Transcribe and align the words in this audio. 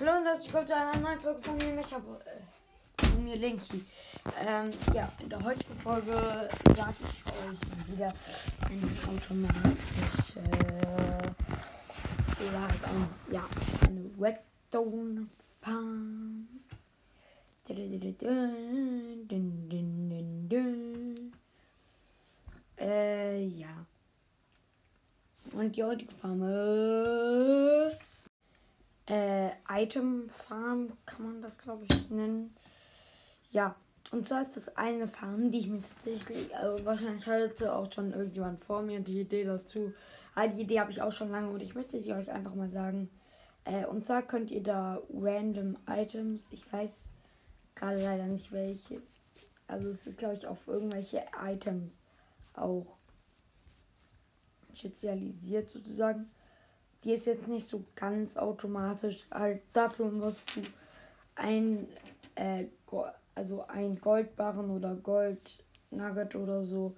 Hallo 0.00 0.16
und 0.16 0.24
herzlich 0.26 0.54
willkommen 0.54 0.68
zu 0.68 0.76
einer 0.76 0.96
neuen 0.96 1.18
Folge 1.18 1.42
von 1.42 1.56
mir. 1.56 1.82
Habe 1.82 2.20
äh, 2.24 3.04
von 3.04 3.24
mir 3.24 3.34
Linky. 3.34 3.84
Ähm, 4.46 4.70
ja, 4.94 5.10
in 5.18 5.28
der 5.28 5.42
heutigen 5.42 5.76
Folge 5.76 6.12
sage 6.76 6.94
ich 7.00 7.26
euch 7.26 7.58
wieder 7.88 8.12
eine 8.70 9.16
automatische 9.16 10.40
oder 12.46 12.62
halt 12.62 12.80
ja, 13.32 13.44
eine 13.88 14.10
Redstone 14.20 15.26
Farm. 15.60 16.46
Äh, 22.78 23.46
ja. 23.46 23.84
Und 25.50 25.74
die 25.74 25.82
heutige 25.82 26.14
Farm 26.14 26.42
ist 26.44 28.07
äh, 29.08 29.50
Item 29.70 30.28
Farm, 30.28 30.92
kann 31.06 31.26
man 31.26 31.42
das 31.42 31.58
glaube 31.58 31.84
ich 31.84 32.10
nennen. 32.10 32.54
Ja, 33.50 33.74
und 34.10 34.26
zwar 34.26 34.42
ist 34.42 34.56
das 34.56 34.76
eine 34.76 35.08
Farm, 35.08 35.50
die 35.50 35.58
ich 35.58 35.68
mir 35.68 35.82
tatsächlich, 35.82 36.54
also 36.56 36.84
wahrscheinlich 36.84 37.26
hatte 37.26 37.74
auch 37.74 37.92
schon 37.92 38.12
irgendjemand 38.12 38.64
vor 38.64 38.82
mir 38.82 39.00
die 39.00 39.20
Idee 39.20 39.44
dazu. 39.44 39.92
Aber 40.34 40.48
die 40.48 40.62
Idee 40.62 40.80
habe 40.80 40.90
ich 40.90 41.02
auch 41.02 41.12
schon 41.12 41.30
lange 41.30 41.50
und 41.50 41.62
ich 41.62 41.74
möchte 41.74 42.00
sie 42.00 42.12
euch 42.12 42.30
einfach 42.30 42.54
mal 42.54 42.70
sagen. 42.70 43.10
Äh, 43.64 43.86
und 43.86 44.04
zwar 44.04 44.22
könnt 44.22 44.50
ihr 44.50 44.62
da 44.62 45.00
random 45.12 45.76
Items, 45.86 46.46
ich 46.50 46.70
weiß 46.72 47.04
gerade 47.74 48.02
leider 48.02 48.26
nicht 48.26 48.50
welche, 48.50 49.02
also 49.66 49.88
es 49.88 50.06
ist 50.06 50.18
glaube 50.18 50.34
ich 50.34 50.46
auf 50.46 50.66
irgendwelche 50.66 51.22
Items 51.44 51.98
auch 52.54 52.86
spezialisiert 54.72 55.70
sozusagen 55.70 56.30
die 57.04 57.12
ist 57.12 57.26
jetzt 57.26 57.48
nicht 57.48 57.66
so 57.66 57.84
ganz 57.94 58.36
automatisch. 58.36 59.26
Halt 59.30 59.62
dafür 59.72 60.10
musst 60.10 60.56
du 60.56 60.62
ein, 61.36 61.88
äh, 62.34 62.66
also 63.34 63.64
ein 63.68 64.00
Goldbarren 64.00 64.70
oder 64.70 64.94
Goldnugget 64.96 66.34
oder 66.34 66.62
so 66.62 66.96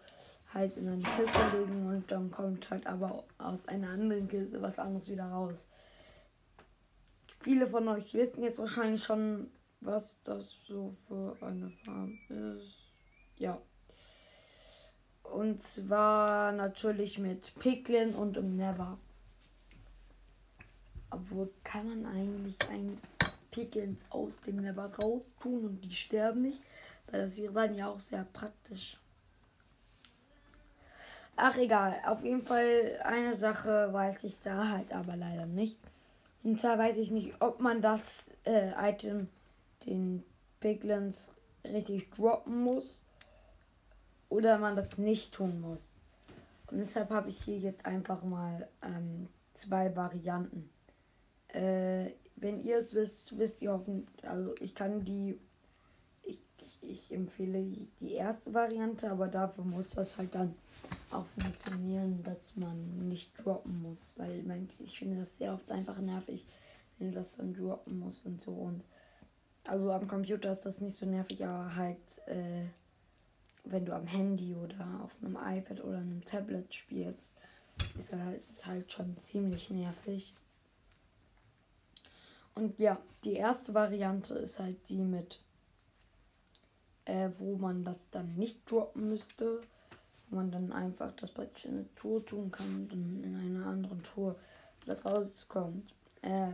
halt 0.52 0.76
in 0.76 0.88
eine 0.88 1.02
Kiste 1.02 1.56
legen 1.56 1.86
und 1.86 2.10
dann 2.10 2.30
kommt 2.30 2.70
halt 2.70 2.86
aber 2.86 3.24
aus 3.38 3.68
einer 3.68 3.90
anderen 3.90 4.28
Kiste 4.28 4.60
was 4.60 4.78
anderes 4.78 5.08
wieder 5.08 5.26
raus. 5.26 5.64
Viele 7.40 7.66
von 7.66 7.88
euch 7.88 8.12
wissen 8.14 8.42
jetzt 8.42 8.58
wahrscheinlich 8.58 9.02
schon, 9.02 9.50
was 9.80 10.20
das 10.24 10.64
so 10.66 10.94
für 11.06 11.36
eine 11.40 11.70
Farm 11.84 12.18
ist. 12.28 12.90
Ja. 13.38 13.60
Und 15.22 15.62
zwar 15.62 16.52
natürlich 16.52 17.18
mit 17.18 17.54
Piglin 17.60 18.14
und 18.14 18.36
im 18.36 18.56
Never. 18.56 18.98
Obwohl 21.10 21.50
kann 21.64 21.88
man 21.88 22.06
eigentlich 22.06 22.56
ein 22.70 22.98
Pickens 23.50 24.00
aus 24.10 24.40
dem 24.40 24.56
Never 24.56 24.90
raus 25.02 25.22
tun 25.40 25.64
und 25.64 25.80
die 25.84 25.94
sterben 25.94 26.42
nicht. 26.42 26.60
Weil 27.10 27.22
das 27.22 27.36
wäre 27.36 27.52
dann 27.52 27.74
ja 27.74 27.88
auch 27.88 28.00
sehr 28.00 28.26
praktisch. 28.32 28.96
Ach 31.36 31.56
egal, 31.56 31.96
auf 32.06 32.22
jeden 32.22 32.42
Fall 32.46 33.00
eine 33.02 33.34
Sache 33.34 33.92
weiß 33.92 34.24
ich 34.24 34.40
da 34.42 34.68
halt 34.68 34.92
aber 34.92 35.16
leider 35.16 35.46
nicht. 35.46 35.78
Und 36.42 36.60
zwar 36.60 36.78
weiß 36.78 36.96
ich 36.98 37.10
nicht, 37.10 37.34
ob 37.40 37.60
man 37.60 37.80
das 37.80 38.30
äh, 38.44 38.72
Item, 38.76 39.28
den 39.86 40.22
Piglins, 40.60 41.28
richtig 41.64 42.10
droppen 42.10 42.62
muss. 42.62 43.02
Oder 44.28 44.58
man 44.58 44.76
das 44.76 44.96
nicht 44.96 45.34
tun 45.34 45.60
muss. 45.60 45.94
Und 46.70 46.78
deshalb 46.78 47.10
habe 47.10 47.28
ich 47.28 47.42
hier 47.42 47.58
jetzt 47.58 47.84
einfach 47.84 48.22
mal 48.22 48.68
ähm, 48.82 49.28
zwei 49.54 49.94
Varianten. 49.96 50.70
Äh, 51.52 52.12
wenn 52.36 52.64
ihr 52.64 52.78
es 52.78 52.94
wisst, 52.94 53.38
wisst 53.38 53.60
ihr 53.62 53.72
hoffentlich, 53.72 54.26
also 54.26 54.54
ich 54.60 54.74
kann 54.74 55.04
die, 55.04 55.38
ich, 56.22 56.38
ich 56.80 57.12
empfehle 57.12 57.62
die 58.00 58.12
erste 58.12 58.54
Variante, 58.54 59.10
aber 59.10 59.28
dafür 59.28 59.64
muss 59.64 59.90
das 59.90 60.16
halt 60.16 60.34
dann 60.34 60.54
auch 61.10 61.26
funktionieren, 61.26 62.22
dass 62.22 62.56
man 62.56 63.08
nicht 63.08 63.32
droppen 63.44 63.82
muss, 63.82 64.14
weil 64.16 64.42
ich 64.78 64.98
finde 64.98 65.18
das 65.18 65.36
sehr 65.36 65.52
oft 65.52 65.70
einfach 65.70 65.98
nervig, 65.98 66.46
wenn 66.98 67.10
du 67.10 67.18
das 67.18 67.36
dann 67.36 67.52
droppen 67.52 67.98
musst 67.98 68.24
und 68.24 68.40
so 68.40 68.52
und 68.52 68.82
also 69.64 69.92
am 69.92 70.08
Computer 70.08 70.50
ist 70.50 70.64
das 70.64 70.80
nicht 70.80 70.96
so 70.96 71.04
nervig, 71.04 71.44
aber 71.44 71.76
halt 71.76 71.98
äh, 72.26 72.64
wenn 73.64 73.84
du 73.84 73.94
am 73.94 74.06
Handy 74.06 74.54
oder 74.54 75.00
auf 75.02 75.16
einem 75.22 75.36
iPad 75.36 75.84
oder 75.84 75.98
einem 75.98 76.24
Tablet 76.24 76.72
spielst, 76.74 77.30
ist 77.96 78.50
es 78.50 78.66
halt 78.66 78.90
schon 78.92 79.16
ziemlich 79.18 79.70
nervig. 79.70 80.34
Und 82.54 82.78
ja, 82.78 82.98
die 83.24 83.34
erste 83.34 83.74
Variante 83.74 84.34
ist 84.34 84.58
halt 84.58 84.88
die 84.88 85.02
mit, 85.02 85.40
äh, 87.04 87.30
wo 87.38 87.56
man 87.56 87.84
das 87.84 87.98
dann 88.10 88.34
nicht 88.36 88.70
droppen 88.70 89.08
müsste. 89.08 89.60
Wo 90.28 90.36
man 90.36 90.50
dann 90.50 90.72
einfach 90.72 91.12
das 91.12 91.32
praktisch 91.32 91.64
in 91.64 91.78
eine 91.78 91.94
Tour 91.96 92.24
tun 92.24 92.50
kann 92.50 92.66
und 92.66 92.92
dann 92.92 93.24
in 93.24 93.36
einer 93.36 93.66
anderen 93.66 94.02
Tour 94.02 94.36
das 94.86 95.04
rauskommt. 95.04 95.92
Äh, 96.22 96.52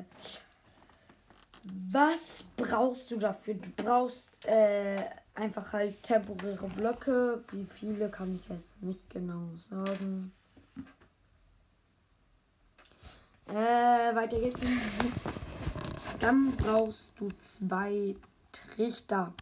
was 1.90 2.44
brauchst 2.56 3.10
du 3.10 3.18
dafür? 3.18 3.54
Du 3.54 3.70
brauchst 3.76 4.46
äh, 4.46 5.04
einfach 5.34 5.72
halt 5.72 6.02
temporäre 6.02 6.68
Blöcke. 6.68 7.42
Wie 7.50 7.64
viele 7.64 8.08
kann 8.08 8.36
ich 8.36 8.48
jetzt 8.48 8.82
nicht 8.82 9.08
genau 9.10 9.48
sagen. 9.56 10.32
Äh, 13.48 14.14
weiter 14.14 14.38
geht's. 14.38 14.60
Dann 16.20 16.50
brauchst 16.56 17.12
du 17.18 17.28
zwei 17.38 18.16
Trichter. 18.52 19.34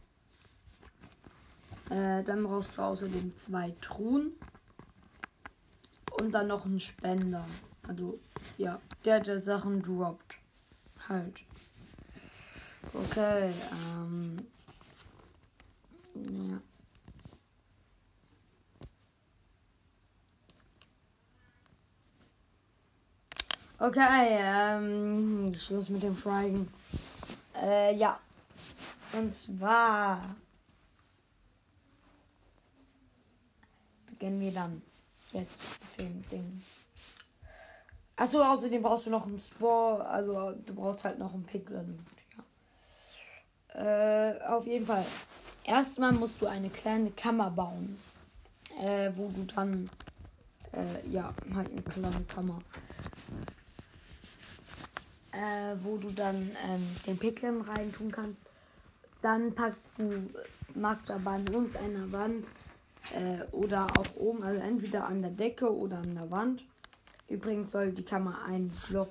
Äh, 1.90 2.22
dann 2.24 2.42
brauchst 2.44 2.76
du 2.76 2.82
außerdem 2.82 3.36
zwei 3.36 3.74
Truhen. 3.80 4.32
Und 6.20 6.32
dann 6.32 6.48
noch 6.48 6.64
einen 6.64 6.80
Spender. 6.80 7.44
Also, 7.86 8.18
ja, 8.58 8.80
der 9.04 9.20
der 9.20 9.40
Sachen 9.40 9.82
droppt. 9.82 10.36
Halt. 11.08 11.40
Okay, 12.92 13.52
ähm. 13.72 14.36
Ja. 16.14 16.60
Okay, 23.86 24.38
ähm, 24.40 25.52
Schluss 25.58 25.90
mit 25.90 26.02
dem 26.02 26.16
Schweigen. 26.16 26.72
Äh, 27.54 27.94
ja. 27.94 28.18
Und 29.12 29.36
zwar 29.36 30.36
beginnen 34.06 34.40
wir 34.40 34.52
dann 34.52 34.80
jetzt 35.32 35.62
mit 35.98 36.00
dem 36.00 36.28
Ding. 36.30 36.62
Achso, 38.16 38.42
außerdem 38.42 38.80
brauchst 38.80 39.04
du 39.04 39.10
noch 39.10 39.26
einen 39.26 39.38
Spore, 39.38 40.06
also 40.06 40.52
du 40.64 40.74
brauchst 40.74 41.04
halt 41.04 41.18
noch 41.18 41.34
einen 41.34 41.44
Piglin. 41.44 42.06
Ja. 43.74 43.82
Äh, 43.82 44.40
auf 44.44 44.66
jeden 44.66 44.86
Fall. 44.86 45.04
Erstmal 45.62 46.12
musst 46.12 46.40
du 46.40 46.46
eine 46.46 46.70
kleine 46.70 47.10
Kammer 47.10 47.50
bauen. 47.50 47.98
Äh, 48.80 49.12
wo 49.14 49.28
du 49.28 49.44
dann, 49.44 49.90
äh, 50.72 51.06
ja, 51.10 51.34
halt 51.54 51.70
eine 51.70 51.82
kleine 51.82 52.24
Kammer 52.24 52.62
äh, 55.34 55.76
wo 55.82 55.96
du 55.96 56.08
dann 56.08 56.50
ähm, 56.66 56.86
den 57.06 57.18
Picklen 57.18 57.60
reintun 57.62 58.10
kannst. 58.10 58.40
Dann 59.22 59.54
packst 59.54 59.80
du, 59.96 60.28
aber 60.74 61.30
an 61.30 61.46
irgendeiner 61.46 62.12
Wand 62.12 62.46
äh, 63.14 63.42
oder 63.52 63.86
auch 63.86 64.16
oben, 64.16 64.42
also 64.42 64.60
entweder 64.60 65.06
an 65.06 65.22
der 65.22 65.30
Decke 65.30 65.74
oder 65.74 65.98
an 65.98 66.14
der 66.14 66.30
Wand. 66.30 66.64
Übrigens 67.28 67.70
soll 67.70 67.92
die 67.92 68.04
Kammer 68.04 68.44
ein 68.46 68.70
Block 68.88 69.08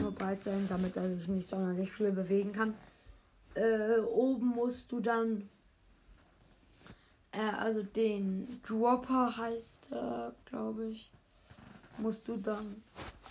nur 0.00 0.12
breit 0.12 0.42
sein, 0.42 0.66
damit 0.68 0.96
er 0.96 1.16
sich 1.16 1.28
nicht 1.28 1.48
sonderlich 1.48 1.92
viel 1.92 2.10
bewegen 2.10 2.52
kann. 2.52 2.74
Äh, 3.54 4.00
oben 4.00 4.46
musst 4.46 4.90
du 4.90 5.00
dann, 5.00 5.48
äh, 7.32 7.38
also 7.40 7.82
den 7.82 8.60
Dropper 8.66 9.36
heißt 9.36 9.88
er, 9.92 10.34
glaube 10.46 10.86
ich 10.86 11.10
musst 11.98 12.28
du 12.28 12.36
dann 12.36 12.82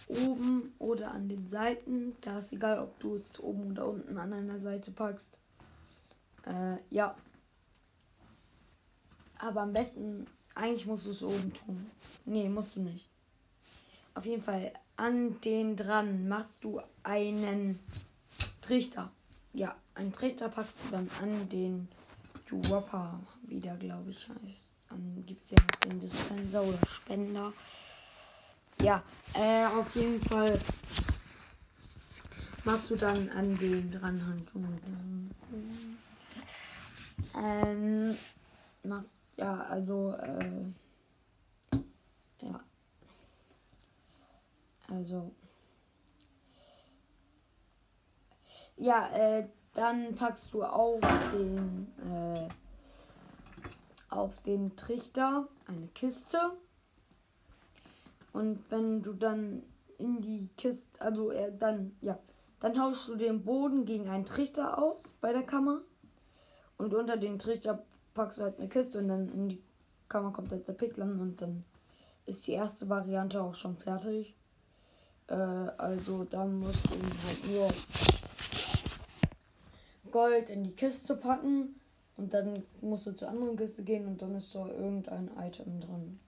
oben 0.07 0.73
oder 0.79 1.11
an 1.11 1.29
den 1.29 1.47
Seiten, 1.47 2.15
da 2.21 2.39
ist 2.39 2.53
egal, 2.53 2.79
ob 2.79 2.99
du 2.99 3.15
es 3.15 3.39
oben 3.39 3.71
oder 3.71 3.87
unten 3.87 4.17
an 4.17 4.33
einer 4.33 4.59
Seite 4.59 4.91
packst. 4.91 5.37
Äh, 6.45 6.77
ja. 6.89 7.15
Aber 9.37 9.61
am 9.61 9.73
besten, 9.73 10.25
eigentlich 10.55 10.85
musst 10.85 11.05
du 11.05 11.11
es 11.11 11.23
oben 11.23 11.53
tun. 11.53 11.91
Nee, 12.25 12.49
musst 12.49 12.75
du 12.75 12.81
nicht. 12.81 13.09
Auf 14.15 14.25
jeden 14.25 14.43
Fall, 14.43 14.71
an 14.95 15.39
den 15.41 15.75
dran 15.75 16.27
machst 16.27 16.63
du 16.63 16.79
einen 17.01 17.79
Trichter. 18.61 19.11
Ja, 19.53 19.75
einen 19.95 20.13
Trichter 20.13 20.49
packst 20.49 20.77
du 20.83 20.91
dann 20.91 21.09
an 21.21 21.49
den 21.49 21.87
Dropper 22.47 23.19
wieder, 23.43 23.75
glaube 23.77 24.11
ich, 24.11 24.27
heißt. 24.27 24.73
Dann 24.89 25.23
gibt 25.25 25.43
es 25.43 25.51
ja 25.51 25.57
noch 25.57 25.79
den 25.89 25.99
Dispenser 25.99 26.63
oder 26.63 26.79
Spender. 26.87 27.53
Ja, 28.83 29.01
äh, 29.33 29.65
auf 29.65 29.95
jeden 29.95 30.21
Fall 30.25 30.59
machst 32.65 32.89
du 32.89 32.97
dann 32.97 33.29
an 33.29 33.57
den 33.57 33.89
dranhandlungen? 33.89 35.31
Ähm, 37.33 38.17
mach, 38.83 39.05
ja, 39.37 39.61
also, 39.61 40.11
äh, 40.11 40.65
ja. 42.41 42.59
Also. 44.89 45.31
Ja, 48.75 49.07
äh, 49.13 49.47
dann 49.75 50.13
packst 50.15 50.53
du 50.53 50.61
auf 50.61 50.99
den, 51.31 51.87
äh, 52.11 52.49
auf 54.09 54.41
den 54.41 54.75
Trichter 54.75 55.47
eine 55.67 55.87
Kiste. 55.87 56.57
Und 58.33 58.59
wenn 58.69 59.01
du 59.01 59.13
dann 59.13 59.63
in 59.97 60.21
die 60.21 60.49
Kiste, 60.57 60.99
also 60.99 61.31
äh, 61.31 61.51
dann, 61.57 61.95
ja, 62.01 62.19
dann 62.59 62.73
tauschst 62.73 63.07
du 63.07 63.15
den 63.15 63.43
Boden 63.43 63.85
gegen 63.85 64.09
einen 64.09 64.25
Trichter 64.25 64.77
aus 64.77 65.15
bei 65.21 65.31
der 65.31 65.43
Kammer. 65.43 65.81
Und 66.77 66.93
unter 66.93 67.15
den 67.15 67.39
Trichter 67.39 67.85
packst 68.13 68.37
du 68.39 68.41
halt 68.41 68.57
eine 68.57 68.67
Kiste 68.67 68.99
und 68.99 69.07
dann 69.07 69.29
in 69.29 69.49
die 69.49 69.63
Kammer 70.09 70.31
kommt 70.31 70.51
halt 70.51 70.67
der 70.67 70.73
Picklern 70.73 71.19
und 71.19 71.41
dann 71.41 71.63
ist 72.25 72.47
die 72.47 72.53
erste 72.53 72.89
Variante 72.89 73.41
auch 73.41 73.53
schon 73.53 73.77
fertig. 73.77 74.35
Äh, 75.27 75.33
also 75.33 76.23
dann 76.23 76.59
musst 76.59 76.85
du 76.85 76.97
halt 77.25 77.51
nur 77.51 77.67
Gold 80.11 80.49
in 80.49 80.63
die 80.63 80.75
Kiste 80.75 81.15
packen 81.15 81.79
und 82.17 82.33
dann 82.33 82.63
musst 82.81 83.07
du 83.07 83.11
zur 83.13 83.29
anderen 83.29 83.57
Kiste 83.57 83.83
gehen 83.83 84.07
und 84.07 84.21
dann 84.21 84.35
ist 84.35 84.53
da 84.53 84.67
irgendein 84.67 85.29
Item 85.37 85.79
drin. 85.79 86.19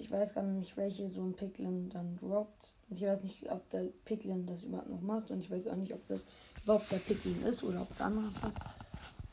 Ich 0.00 0.10
weiß 0.10 0.34
gar 0.34 0.42
nicht, 0.42 0.76
welche 0.78 1.10
so 1.10 1.22
ein 1.22 1.34
Picklin 1.34 1.90
dann 1.90 2.16
droppt. 2.16 2.72
Ich 2.88 3.02
weiß 3.02 3.22
nicht, 3.22 3.50
ob 3.50 3.68
der 3.68 3.84
Picklin 4.06 4.46
das 4.46 4.64
überhaupt 4.64 4.88
noch 4.88 5.02
macht 5.02 5.30
und 5.30 5.40
ich 5.40 5.50
weiß 5.50 5.68
auch 5.68 5.76
nicht, 5.76 5.92
ob 5.92 6.06
das 6.06 6.24
überhaupt 6.62 6.90
der 6.90 6.96
Picklin 6.96 7.42
ist 7.42 7.62
oder 7.62 7.82
ob 7.82 7.96
der 7.98 8.06
andere 8.06 8.30
passt. 8.40 8.56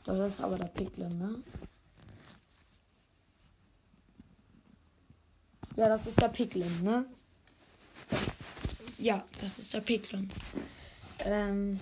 Das 0.04 0.34
ist 0.34 0.40
aber 0.40 0.56
der 0.56 0.66
Picklin, 0.66 1.18
ne? 1.18 1.42
Ja, 5.76 5.88
das 5.88 6.06
ist 6.06 6.20
der 6.20 6.28
Picklin, 6.28 6.82
ne? 6.82 7.06
Ja, 8.98 9.24
das 9.40 9.58
ist 9.58 9.72
der 9.72 9.80
Picklin. 9.80 10.28
Ähm, 11.20 11.80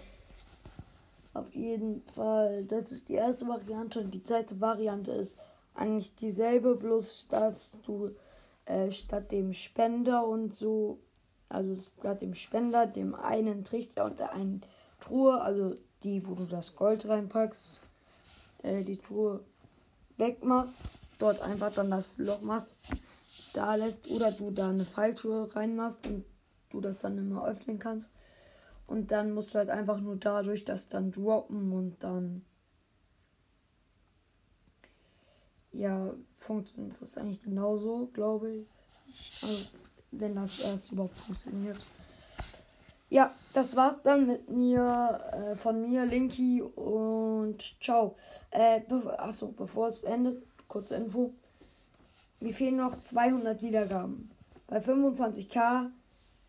auf 1.35 1.53
jeden 1.55 2.03
Fall, 2.15 2.65
das 2.65 2.93
ist 2.93 3.09
die 3.09 3.15
erste 3.15 3.49
Variante 3.49 3.99
und 4.01 4.13
die 4.13 4.23
zweite 4.23 4.61
Variante 4.61 5.11
ist 5.11 5.37
eigentlich 5.75 6.15
dieselbe, 6.15 6.77
bloß 6.77 7.27
dass 7.29 7.77
du 7.85 8.15
äh, 8.67 8.91
statt 8.91 9.33
dem 9.33 9.53
Spender 9.53 10.27
und 10.27 10.55
so, 10.55 10.99
also 11.49 11.75
statt 11.75 12.23
dem 12.23 12.35
Spender, 12.35 12.87
dem 12.87 13.15
einen 13.15 13.65
Trichter 13.65 14.05
und 14.05 14.21
der 14.21 14.33
einen 14.33 14.63
Truhe, 15.01 15.41
also 15.41 15.75
die, 16.03 16.27
wo 16.27 16.35
du 16.35 16.45
das 16.45 16.77
Gold 16.77 17.09
reinpackst, 17.09 17.81
äh, 18.63 18.85
die 18.85 18.99
Truhe 18.99 19.45
wegmachst, 20.17 20.79
dort 21.19 21.41
einfach 21.43 21.73
dann 21.73 21.91
das 21.91 22.19
Loch 22.19 22.41
machst, 22.43 22.75
da 23.53 23.75
lässt 23.75 24.09
oder 24.11 24.33
du 24.33 24.51
da 24.51 24.69
eine 24.69 24.85
Falltruhe 24.85 25.55
reinmachst 25.55 26.07
und 26.07 26.25
du 26.71 26.81
das 26.81 27.01
dann 27.01 27.19
immer 27.19 27.47
öffnen 27.47 27.79
kannst. 27.79 28.11
Und 28.87 29.11
dann 29.11 29.33
musst 29.33 29.55
du 29.55 29.59
halt 29.59 29.71
einfach 29.71 30.01
nur 30.01 30.17
dadurch 30.17 30.65
das 30.65 30.89
dann 30.89 31.11
droppen 31.11 31.73
und 31.73 32.03
dann 32.03 32.45
ja, 35.79 36.15
funktioniert 36.35 37.01
das 37.01 37.19
eigentlich 37.19 37.43
genauso, 37.43 38.09
glaube 38.13 38.53
ich. 38.53 38.67
Also, 39.43 39.67
wenn 40.13 40.35
das 40.35 40.61
erst 40.61 40.93
überhaupt 40.93 41.19
funktioniert. 41.19 41.79
Ja, 43.09 43.31
das 43.53 43.77
war's 43.77 44.03
dann 44.03 44.27
mit 44.27 44.51
mir, 44.51 45.21
äh, 45.33 45.57
von 45.57 45.81
mir, 45.81 46.05
Linky 46.07 46.61
und 46.63 47.63
ciao. 47.81 48.17
Äh, 48.51 48.81
be 48.81 49.17
achso, 49.19 49.49
bevor 49.49 49.89
es 49.89 50.03
endet, 50.03 50.43
kurze 50.67 50.97
Info. 50.97 51.33
Mir 52.41 52.53
fehlen 52.53 52.77
noch 52.77 53.01
200 53.01 53.63
Wiedergaben. 53.63 54.31
Bei 54.67 54.79
25k 54.79 55.91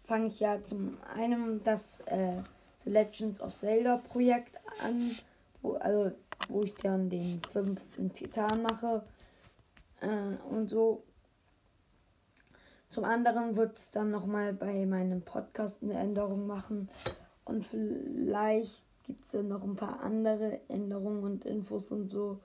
fange 0.03 0.27
ich 0.27 0.39
ja 0.39 0.63
zum 0.63 0.97
einen 1.15 1.63
das 1.63 1.99
äh, 2.07 2.41
The 2.83 2.89
Legends 2.89 3.39
of 3.39 3.53
Zelda 3.53 3.97
Projekt 3.97 4.55
an, 4.83 5.15
wo, 5.61 5.73
also 5.73 6.11
wo 6.49 6.63
ich 6.63 6.73
dann 6.75 7.09
den 7.09 7.39
fünften 7.51 8.11
Titan 8.13 8.63
mache 8.63 9.03
äh, 10.01 10.35
und 10.49 10.69
so. 10.69 11.03
Zum 12.89 13.03
anderen 13.03 13.57
wird 13.57 13.77
es 13.77 13.91
dann 13.91 14.11
nochmal 14.11 14.53
bei 14.53 14.85
meinem 14.85 15.21
Podcast 15.21 15.83
eine 15.83 15.95
Änderung 15.95 16.47
machen 16.47 16.89
und 17.43 17.65
vielleicht 17.65 18.83
gibt 19.03 19.25
es 19.25 19.31
dann 19.31 19.47
noch 19.47 19.63
ein 19.63 19.75
paar 19.75 20.01
andere 20.01 20.61
Änderungen 20.69 21.23
und 21.23 21.45
Infos 21.45 21.91
und 21.91 22.09
so. 22.09 22.39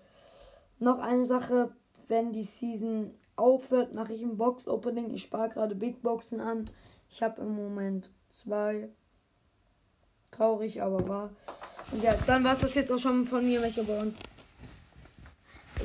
Noch 0.79 0.99
eine 0.99 1.25
Sache, 1.25 1.73
wenn 2.09 2.33
die 2.33 2.43
Season 2.43 3.15
aufhört, 3.37 3.95
mache 3.95 4.15
ich 4.15 4.23
ein 4.23 4.37
Box-Opening. 4.37 5.11
Ich 5.11 5.23
spare 5.23 5.49
gerade 5.49 5.75
Big 5.75 6.03
Boxen 6.03 6.41
an. 6.41 6.69
Ich 7.09 7.23
habe 7.23 7.43
im 7.43 7.55
Moment 7.55 8.11
zwei. 8.31 8.89
Traurig, 10.31 10.83
aber 10.83 11.09
wahr. 11.09 11.31
Und 11.93 12.03
ja, 12.03 12.15
dann 12.27 12.43
war 12.43 12.55
es 12.55 12.61
das 12.61 12.75
jetzt 12.75 12.91
auch 12.91 12.99
schon 12.99 13.27
von 13.27 13.45
mir, 13.45 13.61
Mechaborn. 13.61 14.15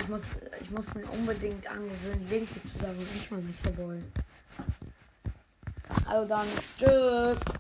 Ich 0.08 0.12
muss, 0.12 0.22
ich 0.62 0.72
muss 0.72 0.94
mir 0.94 1.04
unbedingt 1.12 1.70
angewöhnen, 1.70 2.30
Linke 2.30 2.64
zu 2.64 2.78
sagen, 2.78 2.98
nicht 3.14 3.30
mal 3.30 3.42
Mechaborn. 3.42 4.06
Also 6.06 6.26
dann, 6.26 6.48
tschüss. 6.80 7.57